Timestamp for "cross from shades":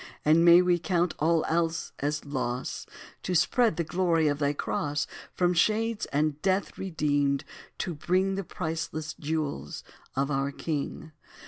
4.51-6.07